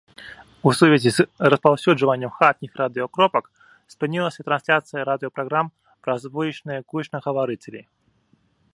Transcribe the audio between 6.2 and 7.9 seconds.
вулічныя гучнагаварыцелі.